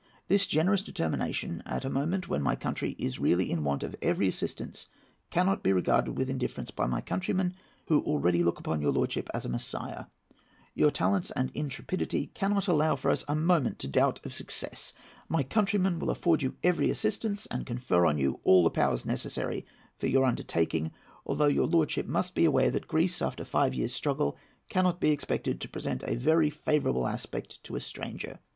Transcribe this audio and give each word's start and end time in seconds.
This 0.29 0.47
generous 0.47 0.81
determination, 0.81 1.61
at 1.63 1.85
a 1.85 1.87
moment 1.87 2.27
when 2.27 2.41
my 2.41 2.55
country 2.55 2.95
is 2.97 3.19
really 3.19 3.51
in 3.51 3.63
want 3.63 3.83
of 3.83 3.95
every 4.01 4.27
assistance, 4.27 4.87
cannot 5.29 5.61
be 5.61 5.71
regarded 5.71 6.17
with 6.17 6.27
indifference 6.27 6.71
by 6.71 6.87
my 6.87 7.01
countrymen, 7.01 7.53
who 7.85 8.01
already 8.01 8.43
look 8.43 8.57
upon 8.59 8.81
your 8.81 8.91
lordship 8.91 9.29
as 9.31 9.45
a 9.45 9.49
Messiah. 9.49 10.05
Your 10.73 10.89
talents 10.89 11.29
and 11.29 11.51
intrepidity 11.53 12.31
cannot 12.33 12.67
allow 12.67 12.93
us 12.95 13.01
for 13.01 13.15
a 13.27 13.35
moment 13.35 13.77
to 13.77 13.87
doubt 13.87 14.25
of 14.25 14.33
success. 14.33 14.91
My 15.29 15.43
countrymen 15.43 15.99
will 15.99 16.09
afford 16.09 16.41
you 16.41 16.55
every 16.63 16.89
assistance, 16.89 17.45
and 17.51 17.67
confer 17.67 18.07
on 18.07 18.17
you 18.17 18.39
all 18.43 18.63
the 18.63 18.71
powers 18.71 19.05
necessary 19.05 19.67
for 19.99 20.07
your 20.07 20.25
undertaking; 20.25 20.91
although 21.27 21.45
your 21.45 21.67
lordship 21.67 22.07
must 22.07 22.33
be 22.33 22.45
aware 22.45 22.71
that 22.71 22.87
Greece, 22.87 23.21
after 23.21 23.45
five 23.45 23.75
years' 23.75 23.93
struggle, 23.93 24.35
cannot 24.67 24.99
be 24.99 25.11
expected 25.11 25.61
to 25.61 25.69
present 25.69 26.01
a 26.07 26.15
very 26.15 26.49
favourable 26.49 27.05
aspect 27.05 27.63
to 27.65 27.75
a 27.75 27.79
stranger. 27.79 28.39